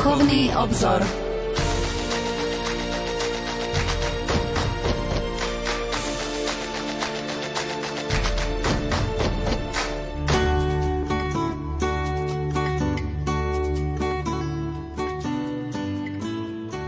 [0.00, 1.04] Duchovný obzor.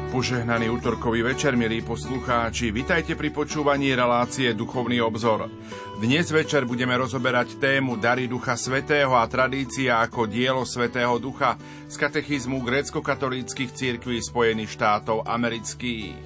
[0.09, 2.73] Požehnaný útorkový večer, milí poslucháči.
[2.73, 5.53] Vitajte pri počúvaní relácie Duchovný obzor.
[6.03, 11.55] Dnes večer budeme rozoberať tému Dary Ducha Svetého a tradícia ako dielo Svetého Ducha
[11.87, 16.19] z katechizmu grécko-katolíckých církví Spojených štátov amerických.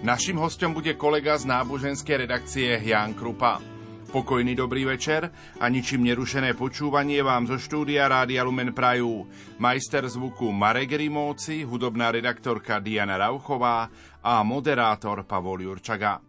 [0.00, 3.60] Našim hostom bude kolega z náboženskej redakcie Jan Krupa.
[4.08, 5.28] Pokojný dobrý večer
[5.60, 9.28] a ničím nerušené počúvanie vám zo štúdia Rádia Lumen Prajú.
[9.60, 13.84] Majster zvuku Marek Rimóci, hudobná redaktorka Diana Rauchová
[14.24, 16.24] a moderátor Pavol Jurčaga.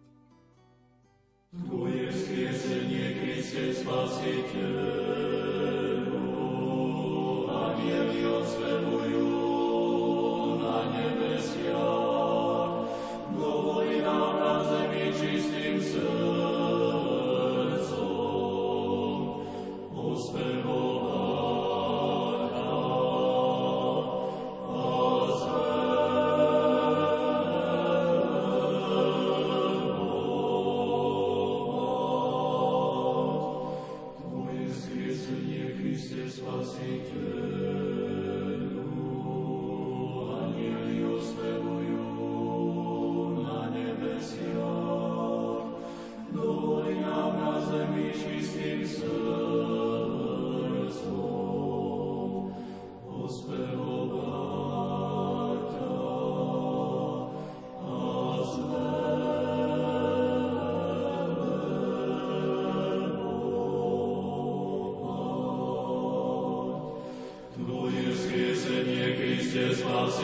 [1.52, 2.08] Tvoje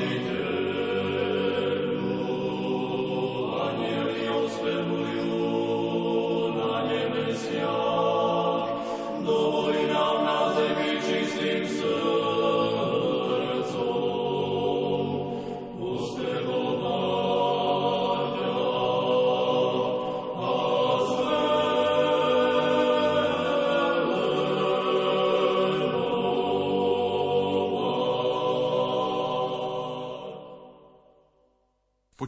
[0.01, 0.38] Amen.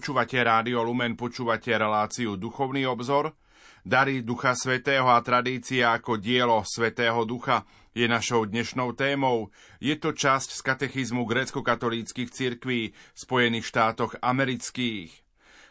[0.01, 3.37] Počúvate Rádio Lumen, počúvate reláciu Duchovný obzor.
[3.85, 9.53] Dary Ducha Svetého a tradícia ako dielo Svetého Ducha je našou dnešnou témou.
[9.77, 15.13] Je to časť z katechizmu grécko-katolíckých cirkví v Spojených štátoch amerických.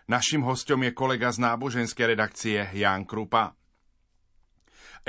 [0.05, 3.57] Našim hostom je kolega z náboženskej redakcie Jan Krupa.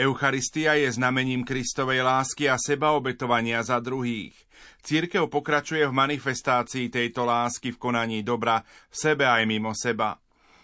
[0.00, 4.32] Eucharistia je znamením Kristovej lásky a sebaobetovania za druhých.
[4.80, 10.16] Církev pokračuje v manifestácii tejto lásky v konaní dobra v sebe aj mimo seba.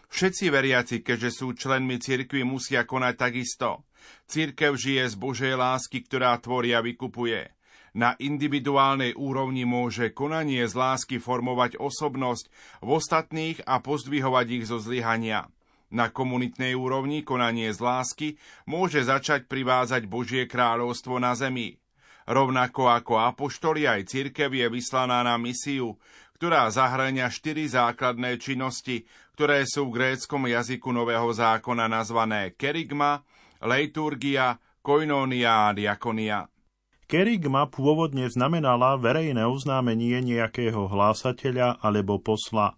[0.09, 3.85] Všetci veriaci, keďže sú členmi cirkvi, musia konať takisto.
[4.25, 7.53] Církev žije z Božej lásky, ktorá tvorí a vykupuje.
[7.93, 12.49] Na individuálnej úrovni môže konanie z lásky formovať osobnosť
[12.81, 15.53] v ostatných a pozdvihovať ich zo zlyhania.
[15.91, 18.29] Na komunitnej úrovni konanie z lásky
[18.67, 21.79] môže začať privázať Božie kráľovstvo na zemi.
[22.27, 25.95] Rovnako ako apoštoli aj cirkev je vyslaná na misiu,
[26.37, 29.07] ktorá zahrania štyri základné činnosti,
[29.39, 33.23] ktoré sú v gréckom jazyku Nového zákona nazvané kerigma,
[33.63, 36.51] leiturgia, koinónia a diakonia.
[37.07, 42.75] Kerigma pôvodne znamenala verejné oznámenie nejakého hlásateľa alebo posla.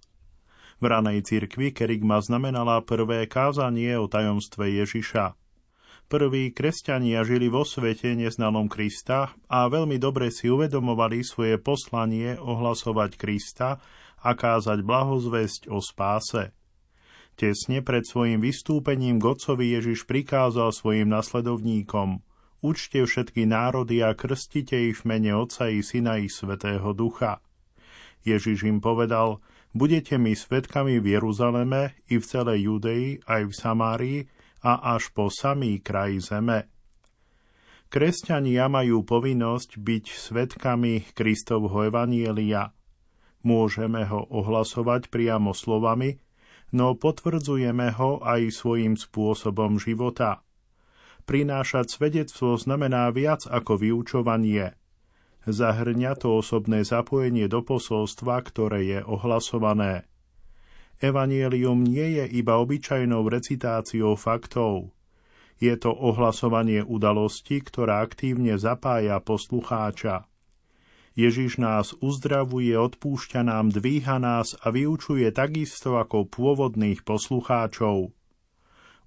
[0.79, 5.35] V ranej cirkvi kerigma znamenala prvé kázanie o tajomstve Ježiša.
[6.09, 13.11] Prví kresťania žili vo svete neznalom Krista a veľmi dobre si uvedomovali svoje poslanie ohlasovať
[13.19, 13.77] Krista
[14.23, 16.57] a kázať blahozvesť o spáse.
[17.37, 22.25] Tesne pred svojim vystúpením Gocovi Ježiš prikázal svojim nasledovníkom
[22.59, 27.39] Učte všetky národy a krstite ich v mene Otca i Syna i Svetého Ducha.
[28.27, 29.39] Ježiš im povedal,
[29.79, 34.19] Budete mi svetkami v Jeruzaleme i v celej Judei, aj v Samárii
[34.67, 36.67] a až po samý kraj zeme.
[37.87, 42.75] Kresťania majú povinnosť byť svetkami Kristovho Evanielia.
[43.47, 46.19] Môžeme ho ohlasovať priamo slovami,
[46.75, 50.43] no potvrdzujeme ho aj svojim spôsobom života.
[51.23, 54.75] Prinášať svedectvo znamená viac ako vyučovanie–
[55.47, 60.09] Zahrňa to osobné zapojenie do posolstva, ktoré je ohlasované.
[60.99, 64.91] Evangelium nie je iba obyčajnou recitáciou faktov.
[65.63, 70.27] Je to ohlasovanie udalosti, ktorá aktívne zapája poslucháča.
[71.19, 78.15] Ježiš nás uzdravuje, odpúšťa nám, dvíha nás a vyučuje takisto ako pôvodných poslucháčov.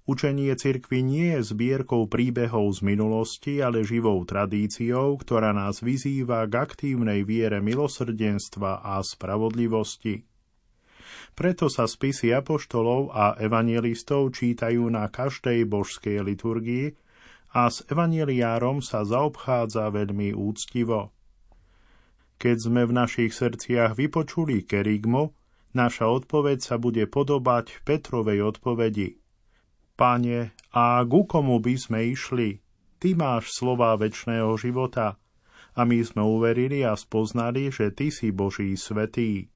[0.02, 6.58] Učenie cirkvy nie je zbierkou príbehov z minulosti, ale živou tradíciou, ktorá nás vyzýva k
[6.58, 10.26] aktívnej viere milosrdenstva a spravodlivosti.
[11.38, 16.98] Preto sa spisy apoštolov a evangelistov čítajú na každej božskej liturgii
[17.54, 21.14] a s evaneliárom sa zaobchádza veľmi úctivo.
[22.42, 25.30] Keď sme v našich srdciach vypočuli kerigmu,
[25.78, 29.21] naša odpoveď sa bude podobať Petrovej odpovedi.
[30.02, 32.58] Pane, a ku komu by sme išli?
[32.98, 35.14] Ty máš slova väčšného života.
[35.78, 39.46] A my sme uverili a spoznali, že Ty si Boží svetý.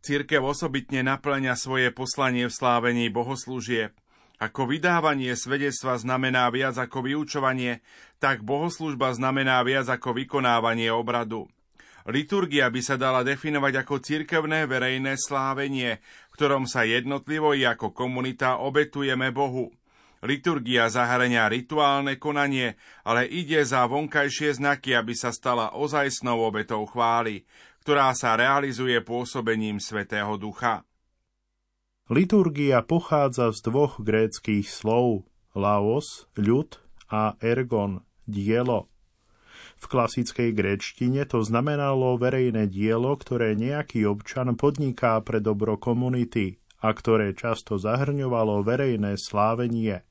[0.00, 3.92] Církev osobitne naplňa svoje poslanie v slávení bohoslúžieb.
[4.40, 7.84] Ako vydávanie svedectva znamená viac ako vyučovanie,
[8.16, 11.52] tak bohoslužba znamená viac ako vykonávanie obradu.
[12.08, 17.92] Liturgia by sa dala definovať ako cirkevné verejné slávenie, v ktorom sa jednotlivo i ako
[17.92, 19.68] komunita obetujeme Bohu.
[20.24, 27.44] Liturgia zahrania rituálne konanie, ale ide za vonkajšie znaky, aby sa stala ozajstnou obetou chvály,
[27.84, 30.88] ktorá sa realizuje pôsobením Svetého Ducha.
[32.08, 36.80] Liturgia pochádza z dvoch gréckých slov laos, ľud
[37.12, 38.88] a ergon, dielo.
[39.78, 46.90] V klasickej gréčtine to znamenalo verejné dielo, ktoré nejaký občan podniká pre dobro komunity a
[46.90, 50.02] ktoré často zahrňovalo verejné slávenie.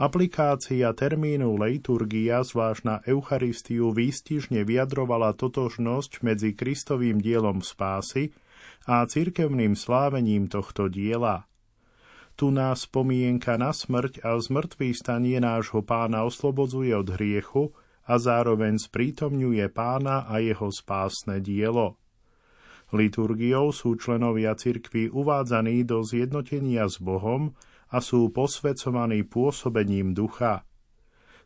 [0.00, 8.32] Aplikácia termínu leiturgia, zvlášť na Eucharistiu, výstižne vyjadrovala totožnosť medzi Kristovým dielom spásy
[8.88, 11.46] a cirkevným slávením tohto diela.
[12.34, 17.76] Tu nás spomienka na smrť a zmrtvý stanie nášho pána oslobodzuje od hriechu
[18.12, 21.96] a zároveň sprítomňuje pána a jeho spásne dielo.
[22.92, 27.56] Liturgiou sú členovia cirkvy uvádzaní do zjednotenia s Bohom
[27.88, 30.68] a sú posvedcovaní pôsobením ducha.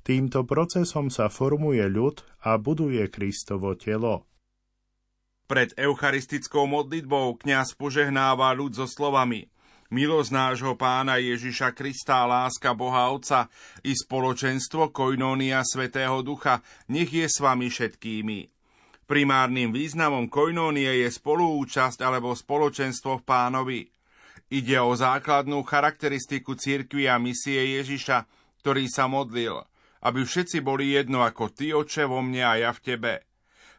[0.03, 4.27] Týmto procesom sa formuje ľud a buduje Kristovo telo.
[5.47, 9.47] Pred eucharistickou modlitbou kňaz požehnáva ľud so slovami–
[9.91, 13.47] milosť nášho pána Ježiša Krista, láska Boha Otca
[13.87, 18.51] i spoločenstvo Koinónia Svetého Ducha, nech je s vami všetkými.
[19.07, 23.81] Primárnym významom koinónie je spoluúčasť alebo spoločenstvo v pánovi.
[24.51, 28.27] Ide o základnú charakteristiku cirkvi a misie Ježiša,
[28.63, 29.63] ktorý sa modlil,
[30.03, 33.13] aby všetci boli jedno ako ty, oče, vo mne a ja v tebe–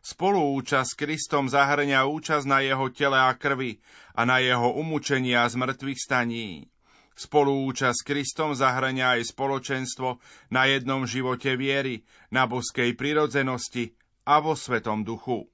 [0.07, 3.83] Spoluúčasť s Kristom zahrňa účasť na jeho tele a krvi
[4.15, 6.71] a na jeho umúčenia z mŕtvych staní.
[7.11, 10.23] Spoluúčasť s Kristom zahrňa aj spoločenstvo
[10.55, 15.51] na jednom živote viery, na boskej prirodzenosti a vo Svetom duchu.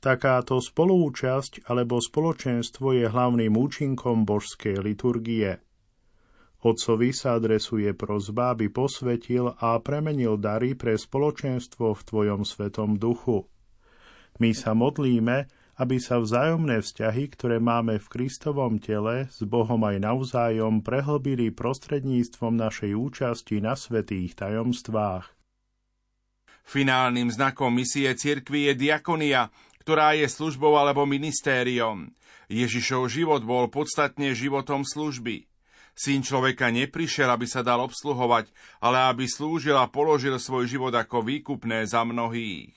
[0.00, 5.60] Takáto spoluúčasť alebo spoločenstvo je hlavným účinkom božskej liturgie–
[6.64, 13.44] Otcovi sa adresuje prozba, aby posvetil a premenil dary pre spoločenstvo v Tvojom svetom duchu.
[14.40, 20.00] My sa modlíme, aby sa vzájomné vzťahy, ktoré máme v Kristovom tele, s Bohom aj
[20.00, 25.36] navzájom prehlbili prostredníctvom našej účasti na svetých tajomstvách.
[26.66, 29.52] Finálnym znakom misie cirkvi je diakonia,
[29.84, 32.10] ktorá je službou alebo ministériom.
[32.50, 35.46] Ježišov život bol podstatne životom služby.
[35.96, 38.52] Syn človeka neprišiel, aby sa dal obsluhovať,
[38.84, 42.76] ale aby slúžil a položil svoj život ako výkupné za mnohých.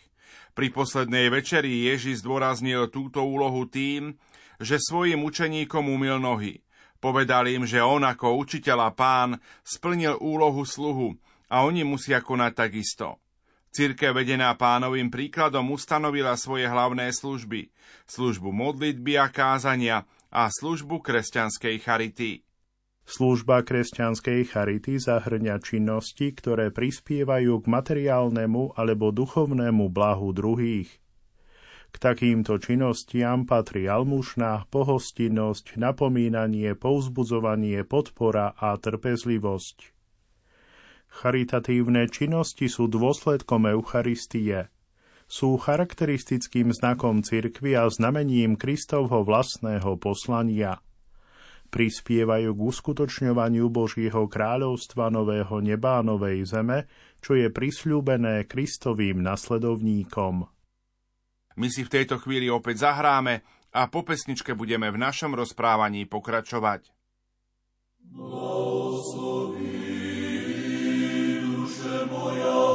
[0.56, 4.16] Pri poslednej večeri Ježiš zdôraznil túto úlohu tým,
[4.60, 6.64] že svojim učeníkom umil nohy.
[7.00, 11.16] Povedal im, že on ako učiteľ a pán splnil úlohu sluhu
[11.52, 13.20] a oni musia konať takisto.
[13.70, 17.72] Cirke vedená pánovým príkladom ustanovila svoje hlavné služby,
[18.08, 22.49] službu modlitby a kázania a službu kresťanskej charity.
[23.10, 30.94] Služba kresťanskej charity zahrňa činnosti, ktoré prispievajú k materiálnemu alebo duchovnému blahu druhých.
[31.90, 39.90] K takýmto činnostiam patrí almušná, pohostinnosť, napomínanie, pouzbudzovanie, podpora a trpezlivosť.
[41.10, 44.70] Charitatívne činnosti sú dôsledkom Eucharistie.
[45.26, 50.78] Sú charakteristickým znakom cirkvy a znamením Kristovho vlastného poslania–
[51.70, 56.90] prispievajú k uskutočňovaniu Božieho kráľovstva nového neba a novej zeme,
[57.22, 60.50] čo je prisľúbené Kristovým nasledovníkom.
[61.60, 63.46] My si v tejto chvíli opäť zahráme
[63.76, 66.90] a po pesničke budeme v našom rozprávaní pokračovať.
[68.00, 69.70] Blahosloví
[71.44, 72.69] duše moja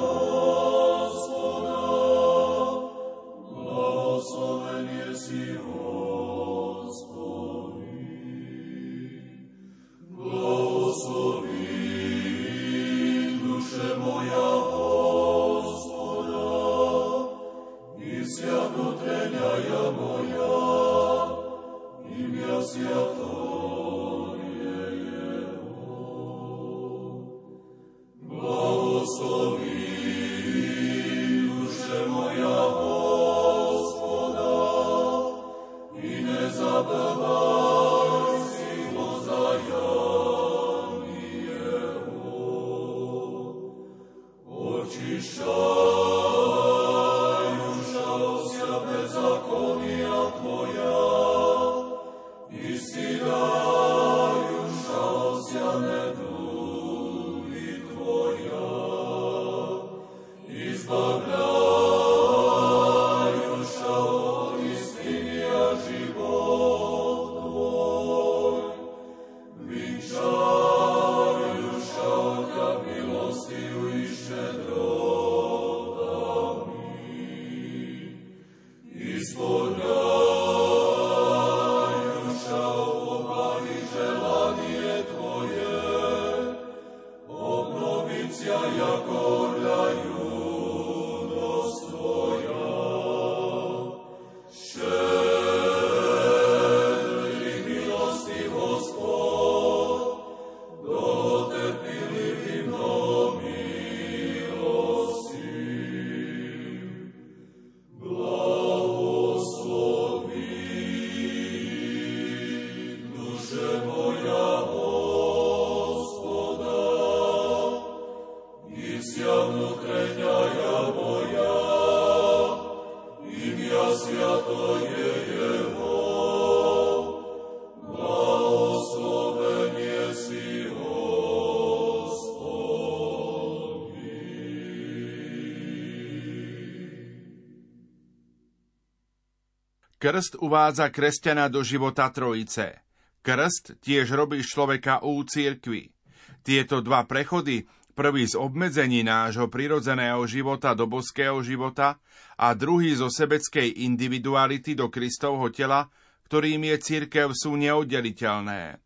[140.05, 142.77] Krst uvádza kresťana do života trojice.
[143.25, 145.97] Krst tiež robí človeka u církvy.
[146.45, 147.65] Tieto dva prechody,
[147.97, 152.05] prvý z obmedzení nášho prirodzeného života do boského života
[152.37, 155.89] a druhý zo sebeckej individuality do Kristovho tela,
[156.29, 158.77] ktorým je církev, sú neoddeliteľné.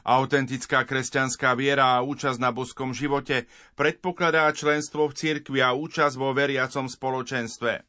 [0.00, 6.32] Autentická kresťanská viera a účasť na boskom živote predpokladá členstvo v cirkvi a účasť vo
[6.32, 7.84] veriacom spoločenstve.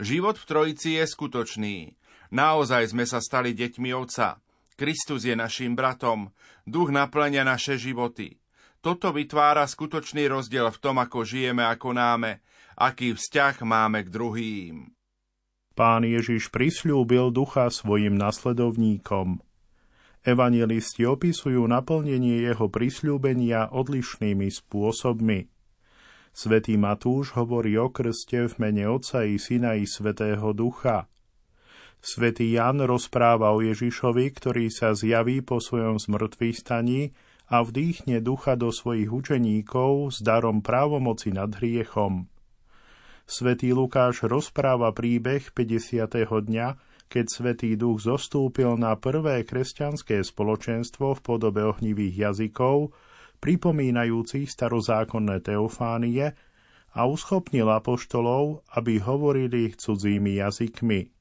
[0.00, 1.99] Život v Trojici je skutočný.
[2.30, 4.38] Naozaj sme sa stali deťmi Otca.
[4.78, 6.30] Kristus je našim bratom.
[6.62, 8.38] Duch naplňa naše životy.
[8.80, 12.40] Toto vytvára skutočný rozdiel v tom, ako žijeme a konáme,
[12.78, 14.74] aký vzťah máme k druhým.
[15.76, 19.42] Pán Ježiš prisľúbil ducha svojim nasledovníkom.
[20.24, 25.50] Evangelisti opisujú naplnenie jeho prisľúbenia odlišnými spôsobmi.
[26.30, 31.04] Svetý Matúš hovorí o krste v mene Otca i Syna i Svetého Ducha–
[32.00, 37.12] Svetý Jan rozpráva o Ježišovi, ktorý sa zjaví po svojom zmrtvých staní
[37.52, 42.24] a vdýchne ducha do svojich učeníkov s darom právomoci nad hriechom.
[43.28, 46.24] Svetý Lukáš rozpráva príbeh 50.
[46.24, 46.68] dňa,
[47.12, 52.96] keď Svetý duch zostúpil na prvé kresťanské spoločenstvo v podobe ohnivých jazykov,
[53.44, 56.32] pripomínajúcich starozákonné teofánie,
[56.90, 61.19] a uschopnil apoštolov, aby hovorili cudzími jazykmi.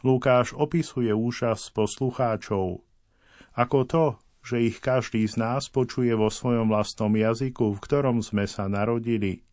[0.00, 2.80] Lukáš opisuje úžas poslucháčov.
[3.52, 4.04] Ako to,
[4.40, 9.44] že ich každý z nás počuje vo svojom vlastnom jazyku, v ktorom sme sa narodili.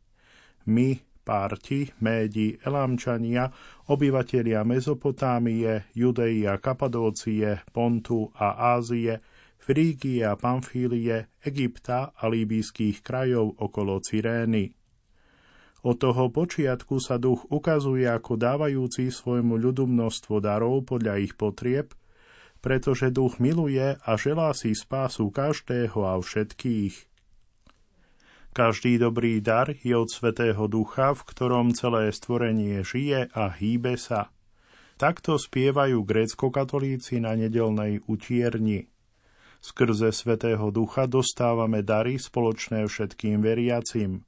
[0.71, 0.95] My,
[1.27, 3.51] Párti, Médi, Elamčania,
[3.91, 9.19] obyvatelia Mezopotámie, Judei a Kapadócie, Pontu a Ázie,
[9.59, 14.76] Frígie a Pamfílie, Egypta a líbyských krajov okolo Cyrény.
[15.88, 21.96] Od toho počiatku sa duch ukazuje ako dávajúci svojmu ľudu množstvo darov podľa ich potrieb,
[22.60, 27.08] pretože duch miluje a želá si spásu každého a všetkých.
[28.51, 34.27] Každý dobrý dar je od Svetého Ducha, v ktorom celé stvorenie žije a hýbe sa.
[35.00, 38.91] Takto spievajú grécko-katolíci na nedelnej utierni.
[39.63, 44.20] Skrze Svetého Ducha dostávame dary spoločné všetkým veriacim–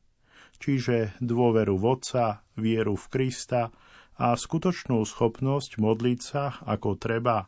[0.60, 3.72] čiže dôveru v Otca, vieru v Krista
[4.20, 7.48] a skutočnú schopnosť modliť sa ako treba.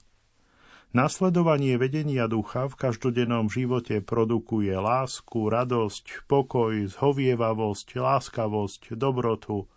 [0.92, 9.72] Nasledovanie vedenia ducha v každodennom živote produkuje lásku, radosť, pokoj, zhovievavosť, láskavosť, dobrotu,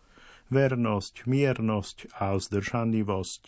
[0.50, 3.43] vernosť, miernosť a zdržanlivosť.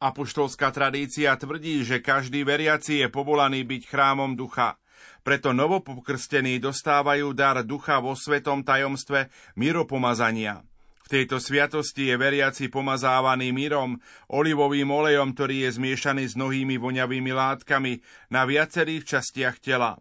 [0.00, 4.76] Apoštolská tradícia tvrdí, že každý veriaci je povolaný byť chrámom ducha–
[5.24, 10.62] preto novopokrstení dostávajú dar ducha vo svetom tajomstve miropomazania.
[11.04, 14.00] V tejto sviatosti je veriaci pomazávaný mírom,
[14.32, 18.00] olivovým olejom, ktorý je zmiešaný s mnohými voňavými látkami
[18.32, 20.00] na viacerých častiach tela.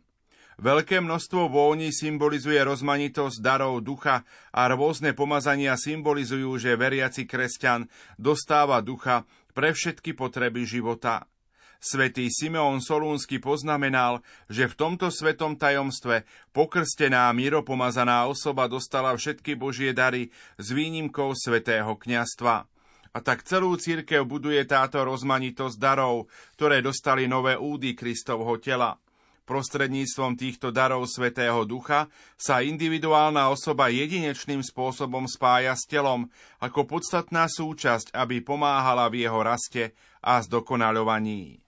[0.64, 4.24] Veľké množstvo vôni symbolizuje rozmanitosť darov ducha
[4.54, 11.28] a rôzne pomazania symbolizujú, že veriaci kresťan dostáva ducha pre všetky potreby života.
[11.84, 16.24] Svetý Simeon Solúnsky poznamenal, že v tomto svetom tajomstve
[16.56, 22.64] pokrstená miropomazaná osoba dostala všetky Božie dary s výnimkou svetého kňastva.
[23.12, 28.96] A tak celú církev buduje táto rozmanitosť darov, ktoré dostali nové údy Kristovho tela.
[29.44, 32.08] Prostredníctvom týchto darov Svetého Ducha
[32.40, 36.32] sa individuálna osoba jedinečným spôsobom spája s telom
[36.64, 39.92] ako podstatná súčasť, aby pomáhala v jeho raste
[40.24, 41.63] a zdokonaľovaní.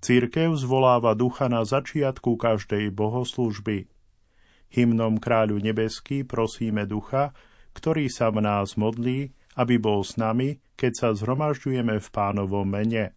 [0.00, 3.84] Církev zvoláva ducha na začiatku každej bohoslužby.
[4.72, 7.36] Hymnom Kráľu nebeský prosíme ducha,
[7.76, 13.12] ktorý sa v nás modlí, aby bol s nami, keď sa zhromažďujeme v pánovom mene.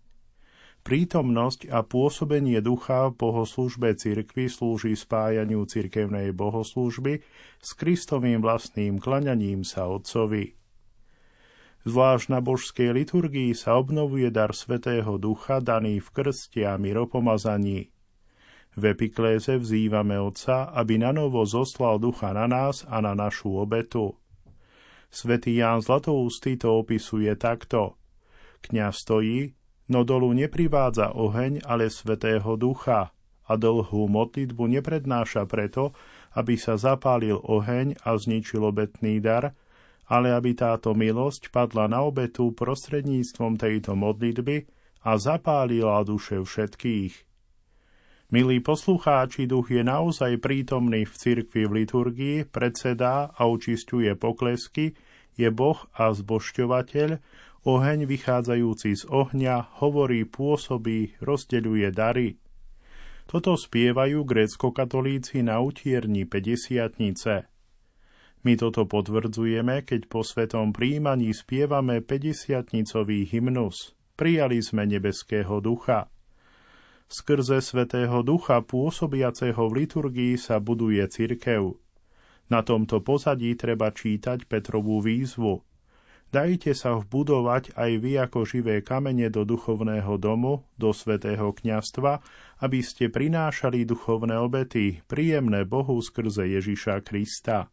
[0.83, 7.23] Prítomnosť a pôsobenie ducha v bohoslužbe cirkvy slúži spájaniu cirkevnej bohoslužby
[7.63, 10.62] s Kristovým vlastným klaňaním sa Otcovi.
[11.83, 17.91] Zvlášť na božskej liturgii sa obnovuje dar Svetého Ducha daný v krste a miropomazaní.
[18.73, 24.15] V epikléze vzývame Otca, aby na novo zoslal Ducha na nás a na našu obetu.
[25.13, 27.99] Svetý Ján Zlatoústy to opisuje takto.
[28.63, 29.53] Kňa stojí,
[29.91, 33.11] no dolu neprivádza oheň, ale Svetého Ducha
[33.43, 35.91] a dlhú modlitbu neprednáša preto,
[36.33, 39.51] aby sa zapálil oheň a zničil obetný dar,
[40.07, 44.67] ale aby táto milosť padla na obetu prostredníctvom tejto modlitby
[45.03, 47.13] a zapálila duše všetkých.
[48.33, 54.97] Milí poslucháči, duch je naozaj prítomný v cirkvi v liturgii, predsedá a očistuje poklesky,
[55.37, 57.21] je Boh a zbošťovateľ,
[57.61, 62.41] oheň vychádzajúci z ohňa, hovorí, pôsobí, rozdeľuje dary.
[63.29, 66.97] Toto spievajú grécko-katolíci na utierni 50
[68.43, 73.95] my toto potvrdzujeme, keď po svetom príjmaní spievame 50-nicový hymnus.
[74.19, 76.11] Prijali sme nebeského ducha.
[77.07, 81.79] Skrze svetého ducha pôsobiaceho v liturgii sa buduje cirkev.
[82.51, 85.63] Na tomto pozadí treba čítať Petrovú výzvu.
[86.33, 92.19] Dajte sa vbudovať aj vy ako živé kamene do duchovného domu, do svetého kňastva,
[92.65, 97.69] aby ste prinášali duchovné obety, príjemné Bohu skrze Ježiša Krista.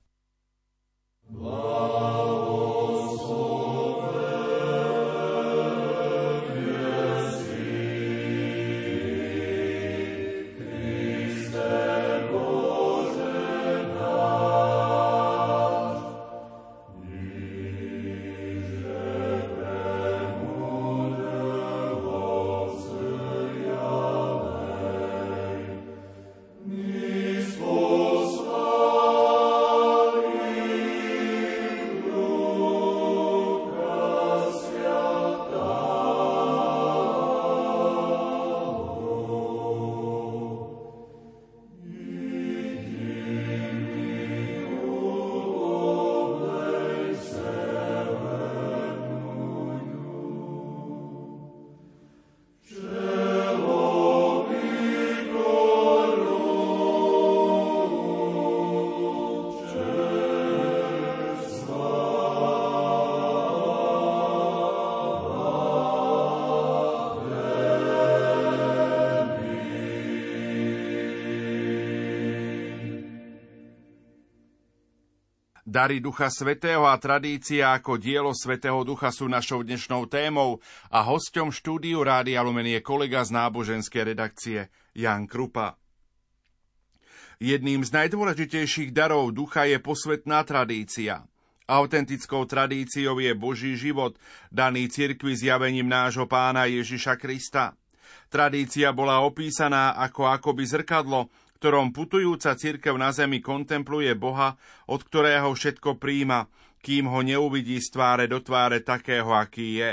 [1.32, 3.29] Wow.
[75.70, 80.59] Dary Ducha Svetého a tradícia ako dielo Svetého Ducha sú našou dnešnou témou
[80.90, 84.66] a hosťom štúdiu Rádia Lumen je kolega z náboženskej redakcie
[84.98, 85.78] Jan Krupa.
[87.38, 91.22] Jedným z najdôležitejších darov ducha je posvetná tradícia.
[91.70, 94.18] Autentickou tradíciou je Boží život,
[94.50, 97.78] daný cirkvi zjavením nášho pána Ježiša Krista.
[98.26, 101.30] Tradícia bola opísaná ako akoby zrkadlo,
[101.61, 104.57] ktorom putujúca cirkev na zemi kontempluje Boha,
[104.88, 106.49] od ktorého všetko príjma,
[106.81, 109.92] kým ho neuvidí z tváre do tváre takého, aký je.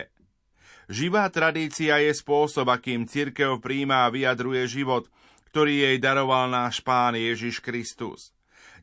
[0.88, 5.12] Živá tradícia je spôsob, akým cirkev príjma a vyjadruje život,
[5.52, 8.32] ktorý jej daroval náš Pán Ježiš Kristus.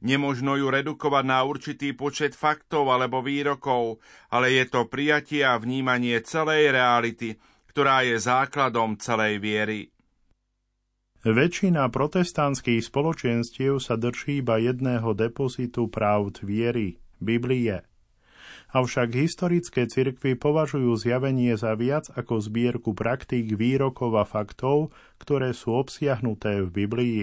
[0.04, 6.20] Nemožno ju redukovať na určitý počet faktov alebo výrokov, ale je to prijatie a vnímanie
[6.20, 7.40] celej reality,
[7.72, 9.93] ktorá je základom celej viery.
[11.24, 17.80] Väčšina protestantských spoločenstiev sa drží iba jedného depozitu pravd viery, Biblie.
[18.76, 25.72] Avšak historické cirkvy považujú zjavenie za viac ako zbierku praktík, výrokov a faktov, ktoré sú
[25.72, 27.22] obsiahnuté v Biblii.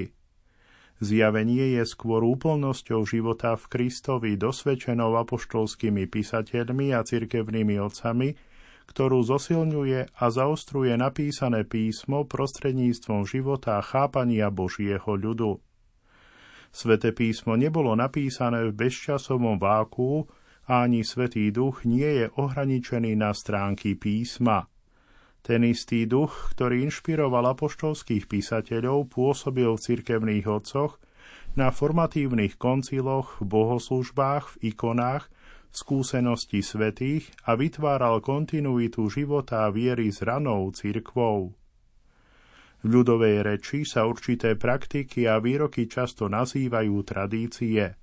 [0.98, 8.34] Zjavenie je skôr úplnosťou života v Kristovi, dosvedčenou apoštolskými písateľmi a cirkevnými otcami,
[8.92, 15.64] ktorú zosilňuje a zaostruje napísané písmo prostredníctvom života a chápania Božieho ľudu.
[16.76, 20.28] Svete písmo nebolo napísané v bezčasovom váku
[20.68, 24.68] a ani Svetý duch nie je ohraničený na stránky písma.
[25.42, 31.00] Ten istý duch, ktorý inšpiroval apoštolských písateľov, pôsobil v cirkevných otcoch,
[31.58, 35.28] na formatívnych konciloch, bohoslužbách, v ikonách,
[35.72, 41.56] skúsenosti svetých a vytváral kontinuitu života a viery s ranou cirkvou.
[42.82, 47.84] V ľudovej reči sa určité praktiky a výroky často nazývajú tradície–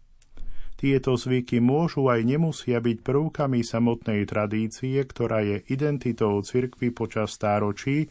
[0.78, 8.06] tieto zvyky môžu aj nemusia byť prvkami samotnej tradície, ktorá je identitou cirkvy počas stáročí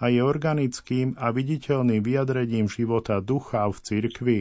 [0.00, 4.40] a je organickým a viditeľným vyjadrením života ducha v cirkvi.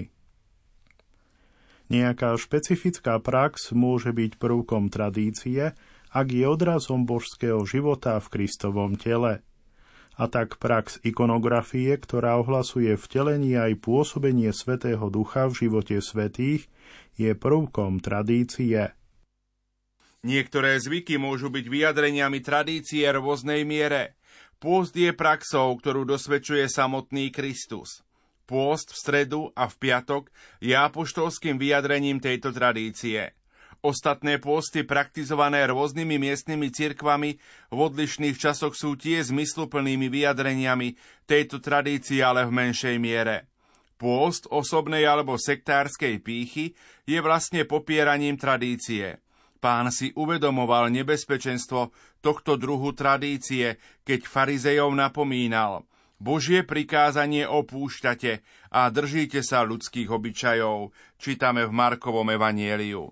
[1.86, 5.78] Nejaká špecifická prax môže byť prvkom tradície,
[6.10, 9.46] ak je odrazom božského života v Kristovom tele
[10.16, 16.72] a tak prax ikonografie, ktorá ohlasuje vtelenie aj pôsobenie Svetého Ducha v živote svetých,
[17.20, 18.96] je prvkom tradície.
[20.26, 24.18] Niektoré zvyky môžu byť vyjadreniami tradície rôznej miere.
[24.58, 28.02] Pôst je praxou, ktorú dosvedčuje samotný Kristus.
[28.46, 30.30] Pôst v stredu a v piatok
[30.62, 33.34] je apoštolským vyjadrením tejto tradície.
[33.86, 37.38] Ostatné pôsty praktizované rôznymi miestnymi cirkvami
[37.70, 40.98] v odlišných časoch sú tie zmysluplnými vyjadreniami
[41.30, 43.50] tejto tradície, ale v menšej miere.
[43.98, 46.74] Pôst osobnej alebo sektárskej pýchy
[47.06, 49.22] je vlastne popieraním tradície.
[49.62, 51.90] Pán si uvedomoval nebezpečenstvo
[52.22, 55.86] tohto druhu tradície, keď farizejov napomínal.
[56.16, 58.40] Božie prikázanie opúšťate
[58.72, 63.12] a držíte sa ľudských obyčajov, čítame v Markovom evanieliu.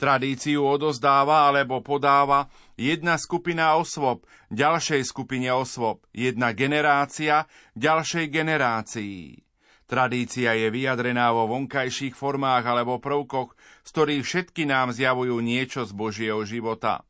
[0.00, 7.46] Tradíciu odozdáva alebo podáva jedna skupina osôb ďalšej skupine osôb, jedna generácia
[7.78, 9.38] ďalšej generácii.
[9.86, 13.52] Tradícia je vyjadrená vo vonkajších formách alebo prvkoch,
[13.84, 17.04] z ktorých všetky nám zjavujú niečo z Božieho života.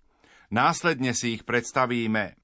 [0.50, 2.41] Následne si ich predstavíme.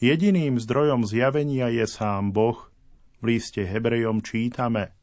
[0.00, 2.72] Jediným zdrojom zjavenia je sám Boh.
[3.20, 4.92] V liste Hebrejom čítame–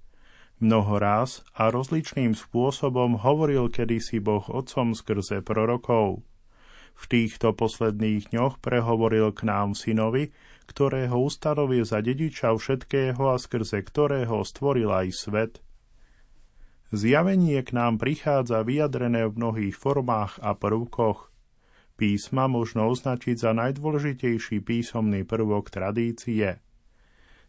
[0.57, 6.25] Mnoho raz a rozličným spôsobom hovoril kedysi Boh Otcom skrze prorokov.
[6.97, 10.33] V týchto posledných dňoch prehovoril k nám synovi,
[10.65, 15.53] ktorého ustanovil za dediča všetkého a skrze ktorého stvoril aj svet.
[16.89, 21.26] Zjavenie k nám prichádza vyjadrené v mnohých formách a prvkoch.
[21.97, 26.55] Písma možno označiť za najdôležitejší písomný prvok tradície–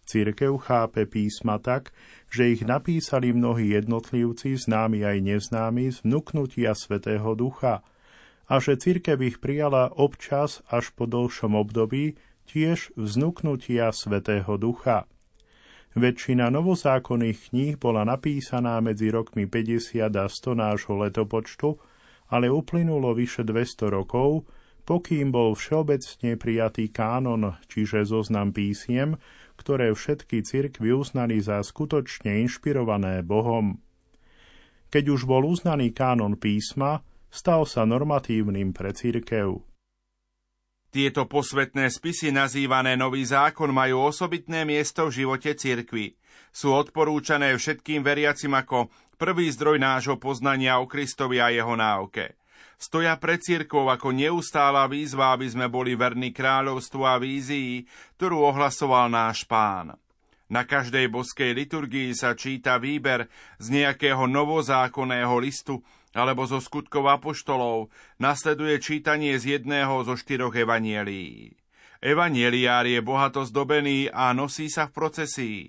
[0.09, 1.93] Církev chápe písma tak,
[2.33, 7.85] že ich napísali mnohí jednotlivci, známi aj neznámi, z vnúknutia Svetého Ducha
[8.49, 12.17] a že církev ich prijala občas až po dlhšom období
[12.49, 15.05] tiež vznúknutia Svetého Ducha.
[15.93, 21.77] Väčšina novozákonných kníh bola napísaná medzi rokmi 50 a 100 nášho letopočtu,
[22.29, 24.49] ale uplynulo vyše 200 rokov,
[24.88, 29.21] pokým bol všeobecne prijatý kánon, čiže zoznam písiem,
[29.61, 33.77] ktoré všetky cirkvy uznali za skutočne inšpirované Bohom.
[34.88, 39.68] Keď už bol uznaný kánon písma, stal sa normatívnym pre cirkev.
[40.88, 46.16] Tieto posvetné spisy nazývané Nový zákon majú osobitné miesto v živote cirkvy.
[46.48, 48.88] Sú odporúčané všetkým veriacim ako
[49.20, 52.38] prvý zdroj nášho poznania o Kristovi a jeho náuke
[52.79, 57.85] stoja pred církou ako neustála výzva, aby sme boli verní kráľovstvu a vízii,
[58.16, 59.98] ktorú ohlasoval náš pán.
[60.48, 63.29] Na každej boskej liturgii sa číta výber
[63.61, 65.85] z nejakého novozákonného listu
[66.16, 71.57] alebo zo skutkov apoštolov, nasleduje čítanie z jedného zo štyroch evanielí.
[71.99, 75.61] Evanieliár je bohato zdobený a nosí sa v procesii.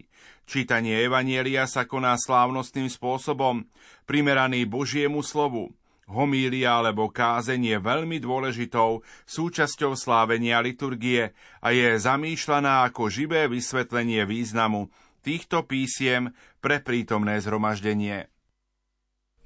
[0.46, 3.66] Čítanie Evanielia sa koná slávnostným spôsobom,
[4.06, 5.74] primeraný Božiemu slovu.
[6.10, 14.26] Homília alebo kázeň je veľmi dôležitou súčasťou slávenia liturgie a je zamýšľaná ako živé vysvetlenie
[14.26, 14.90] významu
[15.22, 18.26] týchto písiem pre prítomné zhromaždenie.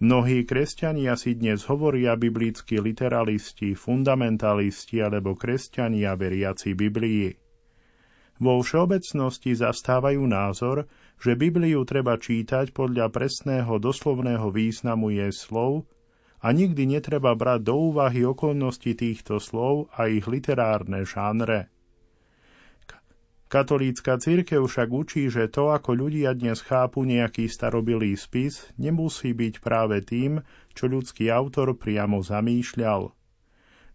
[0.04, 7.32] Mnohí kresťania si dnes hovoria biblickí literalisti, fundamentalisti alebo kresťania veriaci Biblii.
[8.44, 10.92] Vo všeobecnosti zastávajú názor,
[11.24, 15.88] že Bibliu treba čítať podľa presného doslovného významu jej slov
[16.44, 21.72] a nikdy netreba brať do úvahy okolnosti týchto slov a ich literárne žánre.
[23.54, 29.62] Katolícka církev však učí, že to, ako ľudia dnes chápu nejaký starobilý spis, nemusí byť
[29.62, 30.42] práve tým,
[30.74, 33.14] čo ľudský autor priamo zamýšľal.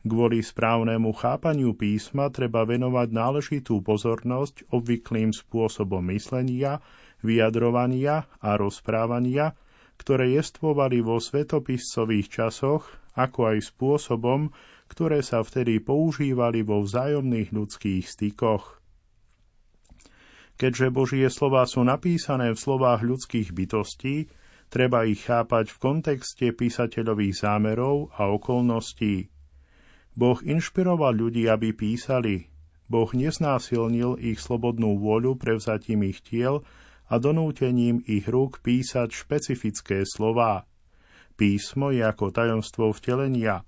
[0.07, 6.79] Kvôli správnemu chápaniu písma treba venovať náležitú pozornosť obvyklým spôsobom myslenia,
[7.27, 9.59] vyjadrovania a rozprávania,
[9.99, 12.87] ktoré jestvovali vo svetopiscových časoch,
[13.19, 14.55] ako aj spôsobom,
[14.87, 18.78] ktoré sa vtedy používali vo vzájomných ľudských stykoch.
[20.59, 24.27] Keďže Božie slova sú napísané v slovách ľudských bytostí,
[24.67, 29.31] treba ich chápať v kontexte písateľových zámerov a okolností.
[30.19, 32.51] Boh inšpiroval ľudí, aby písali.
[32.91, 36.67] Boh neznásilnil ich slobodnú vôľu prevzatím ich tiel
[37.07, 40.67] a donútením ich rúk písať špecifické slová.
[41.39, 43.63] Písmo je ako tajomstvo vtelenia,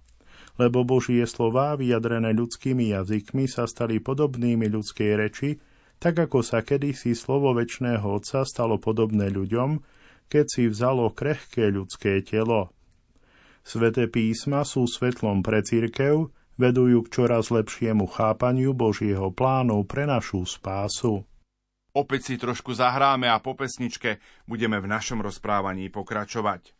[0.58, 5.54] lebo Božie slová vyjadrené ľudskými jazykmi sa stali podobnými ľudskej reči,
[6.00, 9.84] tak ako sa kedysi slovo väčšného Otca stalo podobné ľuďom,
[10.32, 12.72] keď si vzalo krehké ľudské telo.
[13.60, 20.48] Sveté písma sú svetlom pre církev, vedujú k čoraz lepšiemu chápaniu Božieho plánu pre našu
[20.48, 21.28] spásu.
[21.92, 26.79] Opäť si trošku zahráme a po pesničke budeme v našom rozprávaní pokračovať.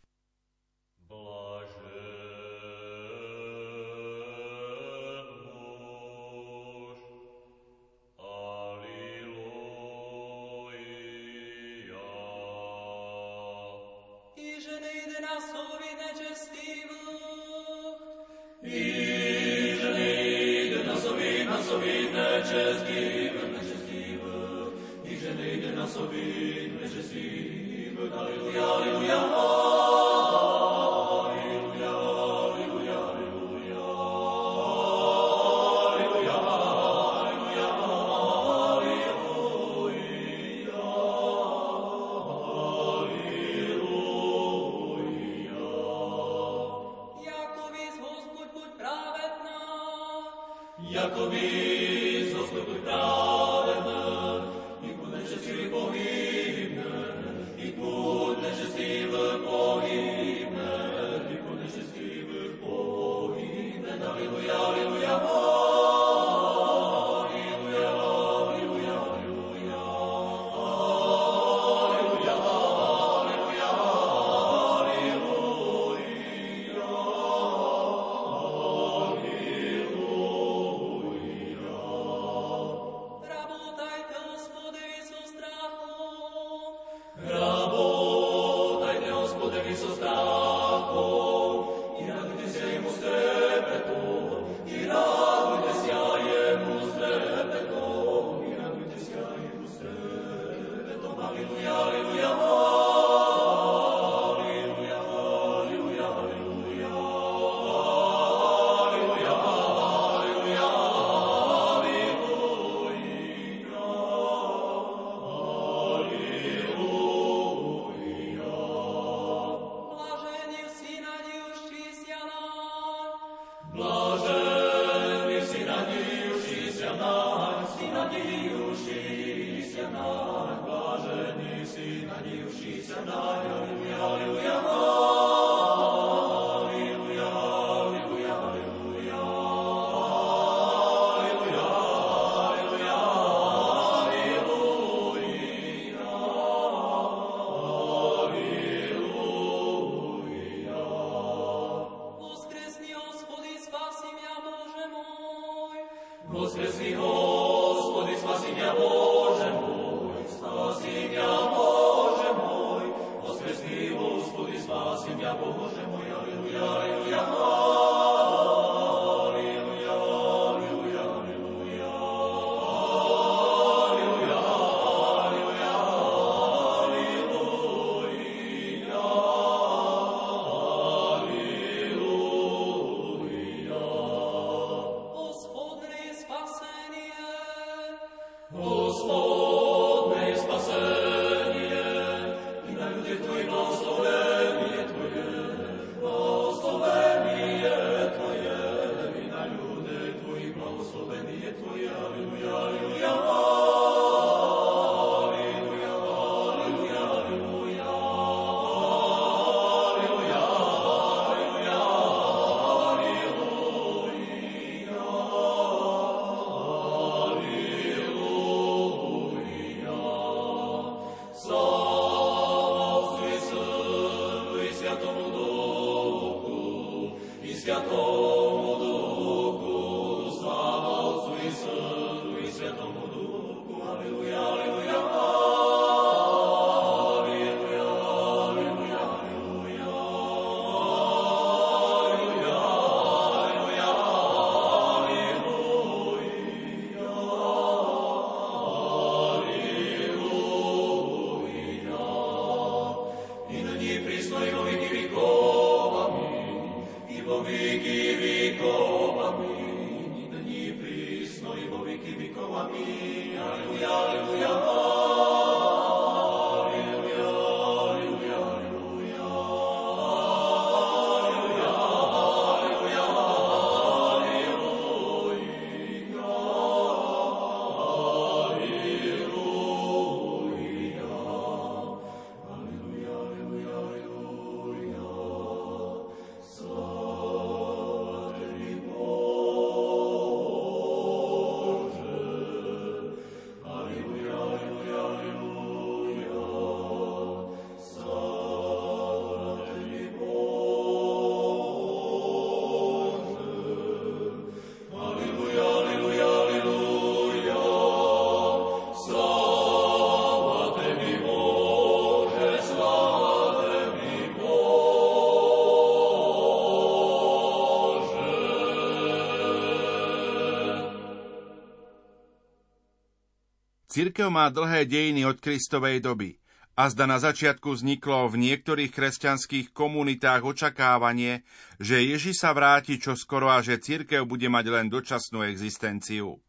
[323.91, 326.39] Cirkev má dlhé dejiny od Kristovej doby.
[326.79, 331.43] A zda na začiatku vzniklo v niektorých kresťanských komunitách očakávanie,
[331.75, 336.39] že Ježi sa vráti čoskoro a že cirkev bude mať len dočasnú existenciu.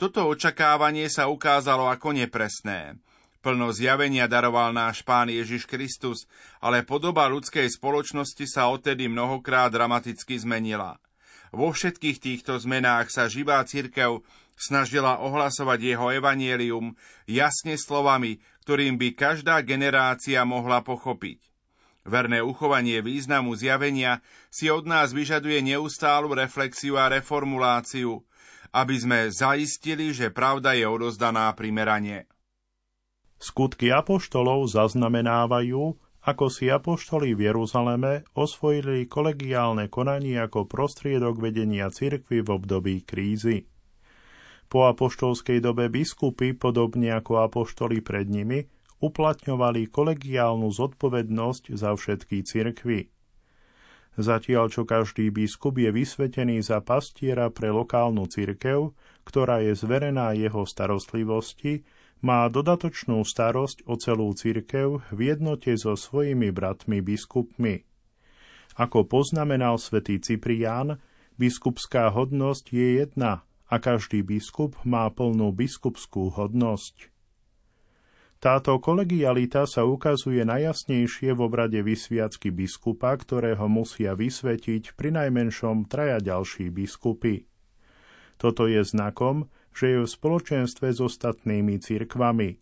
[0.00, 2.96] Toto očakávanie sa ukázalo ako nepresné.
[3.44, 6.24] Plno zjavenia daroval náš Pán Ježiš Kristus,
[6.64, 10.96] ale podoba ľudskej spoločnosti sa odtedy mnohokrát dramaticky zmenila.
[11.52, 14.24] Vo všetkých týchto zmenách sa živá cirkev
[14.56, 16.96] snažila ohlasovať jeho evanielium
[17.28, 21.38] jasne slovami, ktorým by každá generácia mohla pochopiť.
[22.06, 28.22] Verné uchovanie významu zjavenia si od nás vyžaduje neustálu reflexiu a reformuláciu,
[28.70, 32.30] aby sme zaistili, že pravda je odozdaná primerane.
[33.36, 42.42] Skutky apoštolov zaznamenávajú, ako si apoštoli v Jeruzaleme osvojili kolegiálne konanie ako prostriedok vedenia cirkvy
[42.42, 43.70] v období krízy.
[44.66, 48.66] Po apoštolskej dobe biskupy, podobne ako apoštoli pred nimi,
[48.98, 53.12] uplatňovali kolegiálnu zodpovednosť za všetky cirkvy.
[54.16, 58.96] Zatiaľ, čo každý biskup je vysvetený za pastiera pre lokálnu cirkev,
[59.28, 61.84] ktorá je zverená jeho starostlivosti,
[62.24, 67.84] má dodatočnú starosť o celú cirkev v jednote so svojimi bratmi biskupmi.
[68.80, 70.96] Ako poznamenal svätý Ciprián,
[71.36, 77.10] biskupská hodnosť je jedna a každý biskup má plnú biskupskú hodnosť.
[78.36, 86.20] Táto kolegialita sa ukazuje najjasnejšie v obrade vysviacky biskupa, ktorého musia vysvetiť pri najmenšom traja
[86.20, 87.48] ďalší biskupy.
[88.36, 92.60] Toto je znakom, že je v spoločenstve s ostatnými cirkvami.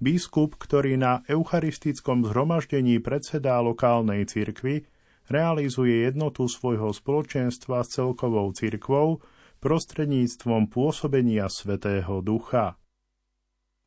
[0.00, 4.84] Biskup, ktorý na eucharistickom zhromaždení predsedá lokálnej cirkvi,
[5.28, 9.24] realizuje jednotu svojho spoločenstva s celkovou cirkvou,
[9.60, 12.80] prostredníctvom pôsobenia Svetého Ducha.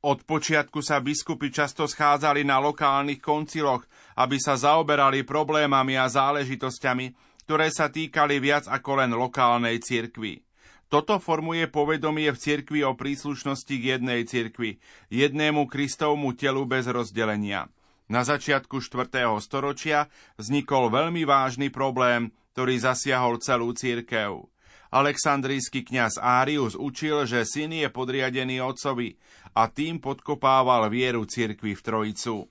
[0.03, 3.87] Od počiatku sa biskupy často schádzali na lokálnych konciloch,
[4.19, 7.05] aby sa zaoberali problémami a záležitosťami,
[7.47, 10.45] ktoré sa týkali viac ako len lokálnej cirkvi.
[10.93, 14.77] Toto formuje povedomie v cirkvi o príslušnosti k jednej cirkvi,
[15.09, 17.65] jednému Kristovmu telu bez rozdelenia.
[18.05, 19.25] Na začiatku 4.
[19.41, 20.05] storočia
[20.37, 24.52] vznikol veľmi vážny problém, ktorý zasiahol celú cirkev.
[24.93, 29.17] Aleksandrijský kňaz Árius učil, že syn je podriadený otcovi
[29.57, 32.45] a tým podkopával vieru cirkvi v Trojicu.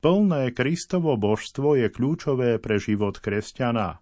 [0.00, 4.00] Plné Kristovo božstvo je kľúčové pre život kresťana.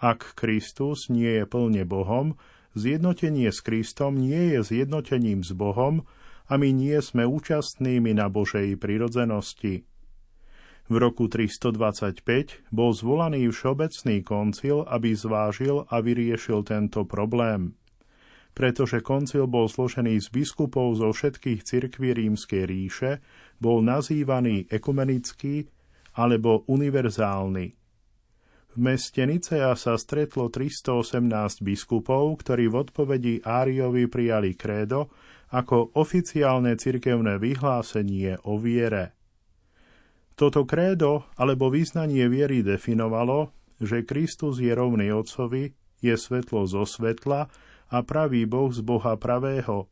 [0.00, 2.40] Ak Kristus nie je plne Bohom,
[2.72, 6.08] zjednotenie s Kristom nie je zjednotením s Bohom
[6.48, 9.84] a my nie sme účastnými na Božej prirodzenosti.
[10.92, 17.80] V roku 325 bol zvolaný všeobecný koncil, aby zvážil a vyriešil tento problém.
[18.52, 23.24] Pretože koncil bol složený z biskupov zo všetkých cirkví rímskej ríše,
[23.56, 25.64] bol nazývaný ekumenický
[26.12, 27.72] alebo univerzálny.
[27.72, 35.08] V meste Nicea sa stretlo 318 biskupov, ktorí v odpovedi Áriovi prijali krédo
[35.56, 39.21] ako oficiálne cirkevné vyhlásenie o viere.
[40.34, 43.52] Toto krédo alebo význanie viery definovalo,
[43.82, 47.50] že Kristus je rovný Otcovi, je svetlo zo svetla
[47.92, 49.86] a pravý Boh z Boha pravého,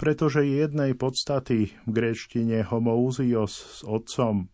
[0.00, 4.50] pretože je jednej podstaty v gréčtine homoúzios s Otcom.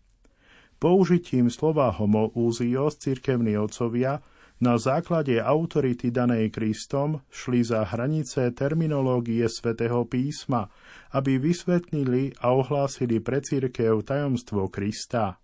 [0.80, 4.24] Použitím slova homoúzios cirkevní otcovia
[4.60, 10.68] na základe autority danej Kristom šli za hranice terminológie svätého písma,
[11.16, 15.40] aby vysvetlili a ohlásili pre církev tajomstvo Krista.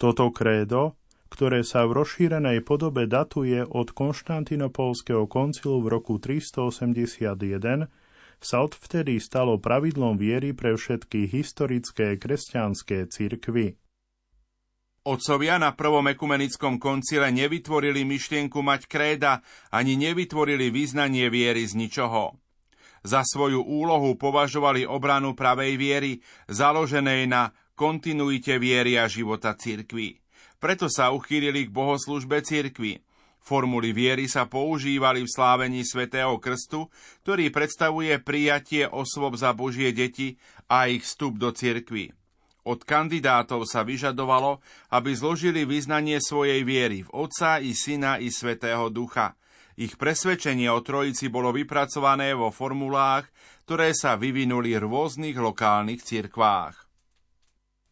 [0.00, 0.96] Toto krédo,
[1.28, 7.88] ktoré sa v rozšírenej podobe datuje od Konštantinopolského koncilu v roku 381,
[8.36, 13.76] sa odvtedy stalo pravidlom viery pre všetky historické kresťanské cirkvy.
[15.06, 19.38] Otcovia na prvom ekumenickom koncile nevytvorili myšlienku mať kréda,
[19.70, 22.34] ani nevytvorili význanie viery z ničoho.
[23.06, 26.12] Za svoju úlohu považovali obranu pravej viery,
[26.50, 30.18] založenej na kontinuite viery a života cirkvi.
[30.58, 32.98] Preto sa uchýlili k bohoslužbe cirkvi.
[33.46, 36.90] Formuly viery sa používali v slávení svätého krstu,
[37.22, 40.34] ktorý predstavuje prijatie osôb za Božie deti
[40.66, 42.10] a ich vstup do cirkvi.
[42.66, 44.58] Od kandidátov sa vyžadovalo,
[44.90, 49.38] aby zložili vyznanie svojej viery v Otca i Syna i Svetého Ducha.
[49.78, 53.30] Ich presvedčenie o Trojici bolo vypracované vo formulách,
[53.70, 56.74] ktoré sa vyvinuli v rôznych lokálnych cirkvách.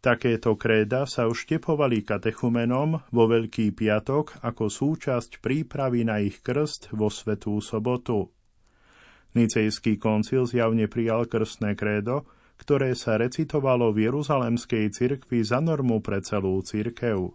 [0.03, 7.09] Takéto kréda sa uštepovali katechumenom vo Veľký piatok ako súčasť prípravy na ich krst vo
[7.09, 8.29] Svetú sobotu.
[9.39, 16.23] Nicejský koncil zjavne prijal krstné krédo, ktoré sa recitovalo v Jeruzalemskej cirkvi za normu pre
[16.23, 17.35] celú cirkev.